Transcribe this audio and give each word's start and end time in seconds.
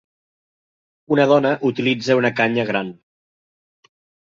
Una 1.15 1.27
dona 1.33 1.51
utilitza 1.71 2.17
una 2.23 2.33
canya 2.41 2.67
gran. 2.73 2.93